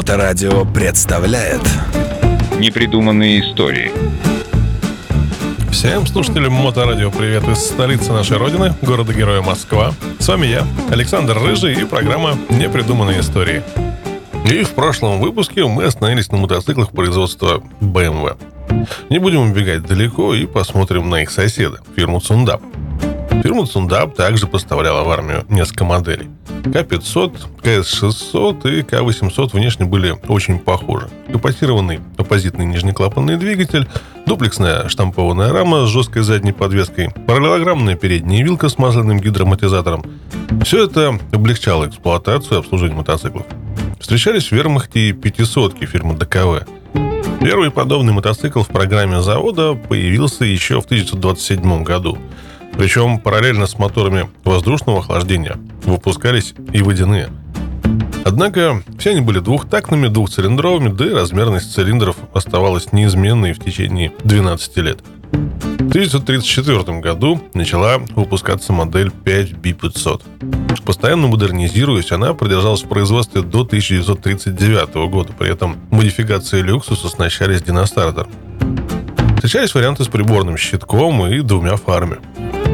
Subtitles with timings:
[0.00, 1.60] Моторадио представляет
[2.58, 3.92] Непридуманные истории
[5.70, 9.92] Всем слушателям Моторадио привет из столицы нашей родины, города-героя Москва.
[10.18, 13.62] С вами я, Александр Рыжий и программа «Непридуманные истории».
[14.50, 18.38] И в прошлом выпуске мы остановились на мотоциклах производства BMW.
[19.10, 22.62] Не будем убегать далеко и посмотрим на их соседа, фирму Цундап.
[23.42, 26.28] Фирма Цундап также поставляла в армию несколько моделей.
[26.64, 31.08] К-500, КС-600 и К-800 внешне были очень похожи.
[31.32, 33.88] Капотированный оппозитный нижнеклапанный двигатель,
[34.26, 40.04] дуплексная штампованная рама с жесткой задней подвеской, параллелограммная передняя вилка с масляным гидроматизатором.
[40.62, 43.46] Все это облегчало эксплуатацию и обслуживание мотоциклов.
[43.98, 46.66] Встречались в вермахте и 500 фирмы ДКВ.
[47.40, 52.18] Первый подобный мотоцикл в программе завода появился еще в 1927 году–
[52.80, 57.28] причем параллельно с моторами воздушного охлаждения выпускались и водяные.
[58.24, 64.76] Однако все они были двухтактными, двухцилиндровыми, да и размерность цилиндров оставалась неизменной в течение 12
[64.78, 65.00] лет.
[65.30, 70.82] В 1934 году начала выпускаться модель 5B500.
[70.86, 75.34] Постоянно модернизируясь, она продержалась в производстве до 1939 года.
[75.38, 78.30] При этом модификации люксус оснащались диностартером.
[79.34, 82.16] Встречались варианты с приборным щитком и двумя фарами.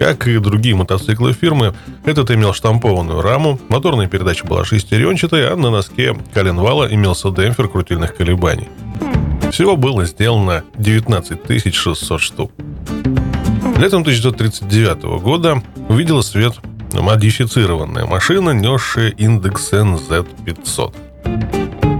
[0.00, 1.74] Как и другие мотоциклы фирмы,
[2.06, 8.16] этот имел штампованную раму, моторная передача была шестеренчатой, а на носке коленвала имелся демпфер крутильных
[8.16, 8.70] колебаний.
[9.52, 12.50] Всего было сделано 19 600 штук.
[13.76, 16.54] Летом 1939 года увидела свет
[16.94, 20.94] модифицированная машина, несшая индекс NZ500.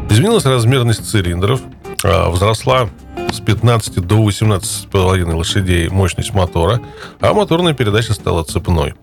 [0.08, 1.60] Изменилась размерность цилиндров,
[2.02, 2.88] а взросла
[3.32, 6.80] с 15 до 18,5 лошадей мощность мотора,
[7.20, 8.94] а моторная передача стала цепной.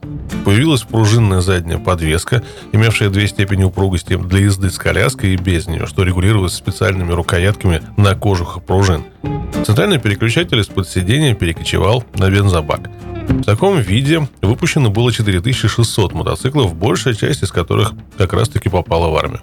[0.46, 5.86] Появилась пружинная задняя подвеска, имевшая две степени упругости для езды с коляской и без нее,
[5.88, 9.04] что регулировалось специальными рукоятками на кожухах пружин.
[9.66, 12.90] Центральный переключатель из-под сидения перекочевал на бензобак.
[13.28, 19.16] В таком виде выпущено было 4600 мотоциклов, большая часть из которых как раз-таки попала в
[19.18, 19.42] армию.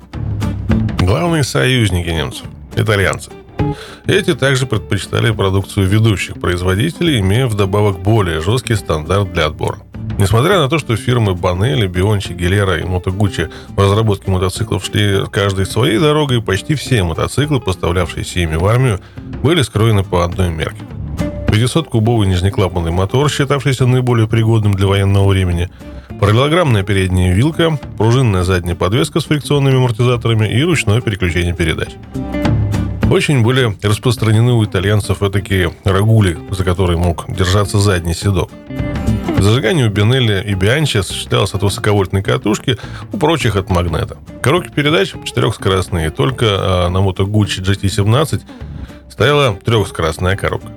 [0.99, 2.47] Главные союзники немцев–
[2.77, 3.31] итальянцы–
[4.07, 9.79] эти также предпочитали продукцию ведущих производителей, имея вдобавок более жесткий стандарт для отбора.
[10.19, 15.67] Несмотря на то, что фирмы Банелли, Биончи, Гилера и Мотогуччи в разработке мотоциклов шли каждой
[15.67, 19.01] своей дорогой, почти все мотоциклы, поставлявшиеся ими в армию,
[19.43, 20.83] были скроены по одной мерке.
[21.49, 25.71] 500-кубовый нижнеклапанный мотор, считавшийся наиболее пригодным для военного времени,
[26.21, 31.91] параллелограммная передняя вилка, пружинная задняя подвеска с фрикционными амортизаторами и ручное переключение передач.
[33.15, 38.51] Очень были распространены у итальянцев такие рагули, за которые мог держаться задний седок.
[39.39, 42.77] Зажигание у Бенелли и Бианчи осуществлялось от высоковольтной катушки,
[43.13, 44.17] у прочих от магнета.
[44.43, 48.43] Коробки передач четырехскоростные, только а, на Moto Guzzi GT17
[49.09, 50.73] стояла трехскоростная коробка.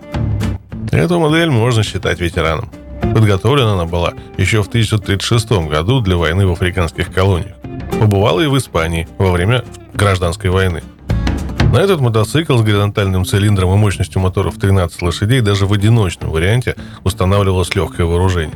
[0.92, 2.69] Эту модель можно считать ветераном.
[3.02, 7.56] Подготовлена она была еще в 1936 году для войны в африканских колониях.
[8.00, 9.66] Побывала и в Испании во время
[9.96, 10.84] гражданской войны–
[11.72, 16.75] на этот мотоцикл с горизонтальным цилиндром и мощностью моторов 13 лошадей даже в одиночном варианте
[17.03, 18.55] устанавливалось легкое вооружение.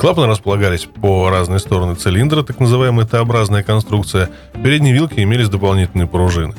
[0.00, 4.30] Клапаны располагались по разные стороны цилиндра, так называемая Т-образная конструкция.
[4.54, 6.54] В передней вилке имелись дополнительные пружины.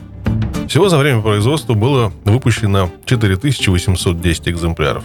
[0.67, 5.03] Всего за время производства было выпущено 4810 экземпляров.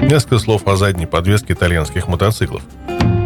[0.00, 2.62] Несколько слов о задней подвеске итальянских мотоциклов.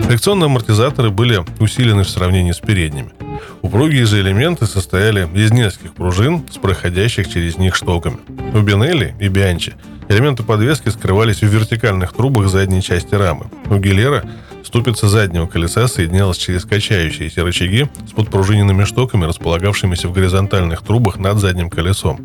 [0.09, 3.11] Фрикционные амортизаторы были усилены в сравнении с передними–
[3.63, 8.19] Упругие же элементы состояли из нескольких пружин с проходящих через них штоками.
[8.53, 9.75] У Бенелли и Бианчи
[10.09, 13.47] элементы подвески скрывались в вертикальных трубах задней части рамы.
[13.71, 14.25] У Гилера
[14.63, 21.39] ступица заднего колеса соединялась через качающиеся рычаги с подпружиненными штоками, располагавшимися в горизонтальных трубах над
[21.39, 22.21] задним колесом.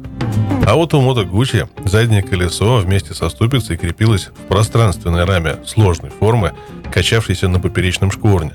[0.65, 6.11] А вот у Мото Гуччи заднее колесо вместе со ступицей крепилось в пространственной раме сложной
[6.11, 6.53] формы,
[6.91, 8.51] качавшейся на поперечном шкворне.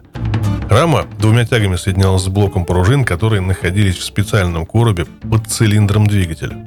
[0.74, 6.66] Рама двумя тягами соединялась с блоком пружин, которые находились в специальном коробе под цилиндром двигателя.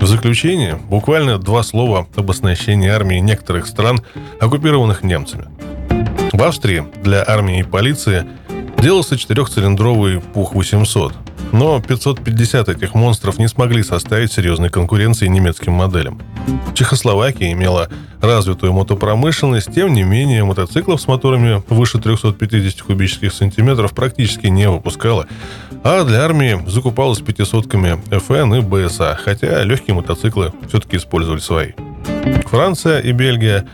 [0.00, 4.02] В заключение буквально два слова об оснащении армии некоторых стран,
[4.40, 5.46] оккупированных немцами.
[6.32, 8.26] В Австрии для армии и полиции
[8.82, 11.12] делался четырехцилиндровый Пух-800,
[11.52, 16.20] но 550 этих монстров не смогли составить серьезной конкуренции немецким моделям.
[16.74, 17.88] Чехословакия имела
[18.20, 25.28] развитую мотопромышленность, тем не менее мотоциклов с моторами выше 350 кубических сантиметров практически не выпускала,
[25.84, 31.72] а для армии закупалась 500-ками FN и БСА, хотя легкие мотоциклы все-таки использовали свои.
[32.46, 33.64] Франция и Бельгия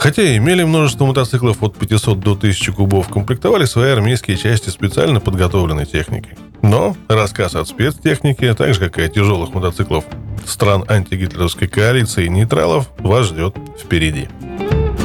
[0.00, 5.86] Хотя имели множество мотоциклов от 500 до 1000 кубов, комплектовали свои армейские части специально подготовленной
[5.86, 6.34] техникой.
[6.62, 10.04] Но рассказ от спецтехники, так же как и о тяжелых мотоциклов
[10.44, 14.28] стран антигитлеровской коалиции и нейтралов, вас ждет впереди.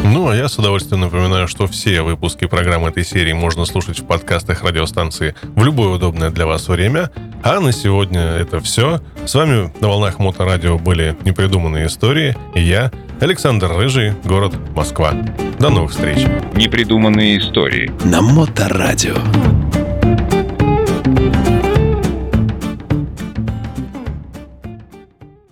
[0.03, 4.05] Ну, а я с удовольствием напоминаю, что все выпуски программы этой серии можно слушать в
[4.05, 7.11] подкастах радиостанции в любое удобное для вас время.
[7.43, 8.99] А на сегодня это все.
[9.25, 12.35] С вами на волнах Моторадио были непридуманные истории.
[12.55, 12.91] И я,
[13.21, 15.13] Александр Рыжий, город Москва.
[15.59, 16.25] До новых встреч.
[16.55, 17.91] Непридуманные истории.
[18.03, 19.13] На Моторадио.